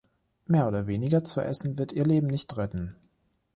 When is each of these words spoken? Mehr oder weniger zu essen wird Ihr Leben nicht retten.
Mehr 0.47 0.67
oder 0.67 0.87
weniger 0.87 1.23
zu 1.23 1.41
essen 1.41 1.77
wird 1.77 1.91
Ihr 1.91 2.05
Leben 2.07 2.25
nicht 2.25 2.57
retten. 2.57 2.95